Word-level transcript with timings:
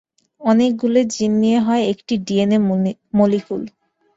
অনেকগুলি 0.41 1.01
জীন 1.15 1.31
নিয়ে 1.41 1.59
হয় 1.59 1.83
একটি 1.91 2.13
ডিএনএ 2.25 2.57
মলিকুল। 3.13 3.61